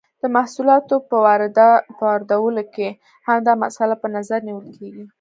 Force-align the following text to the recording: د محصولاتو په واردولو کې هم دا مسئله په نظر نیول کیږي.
د 0.21 0.23
محصولاتو 0.35 0.95
په 1.09 1.15
واردولو 2.03 2.63
کې 2.75 2.87
هم 3.27 3.37
دا 3.47 3.53
مسئله 3.63 3.95
په 4.01 4.07
نظر 4.15 4.39
نیول 4.47 4.67
کیږي. 4.77 5.03